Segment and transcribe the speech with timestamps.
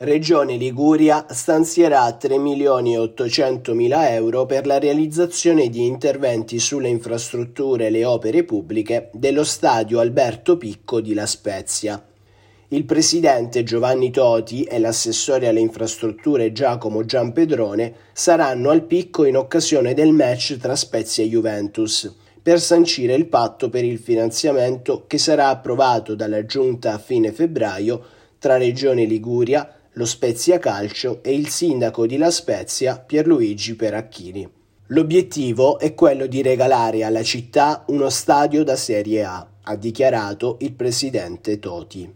[0.00, 6.86] Regione Liguria stanzierà 3 milioni e 800 mila euro per la realizzazione di interventi sulle
[6.86, 12.00] infrastrutture e le opere pubbliche dello stadio Alberto Picco di La Spezia.
[12.68, 19.94] Il presidente Giovanni Toti e l'assessore alle infrastrutture Giacomo Giampedrone saranno al picco in occasione
[19.94, 25.48] del match tra Spezia e Juventus per sancire il patto per il finanziamento che sarà
[25.48, 32.06] approvato dalla Giunta a fine febbraio tra Regione Liguria, lo Spezia Calcio e il sindaco
[32.06, 34.48] di La Spezia Pierluigi Peracchini.
[34.90, 40.72] L'obiettivo è quello di regalare alla città uno stadio da Serie A, ha dichiarato il
[40.72, 42.14] presidente Toti.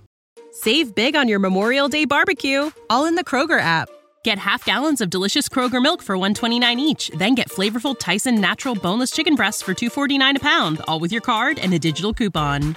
[0.52, 3.88] Save big on your Memorial Day barbecue, all in the Kroger app.
[4.22, 8.76] Get half gallons of delicious Kroger milk for 129 each, then get flavorful Tyson natural
[8.76, 12.76] boneless chicken breasts for 249 a pound, all with your card and a digital coupon.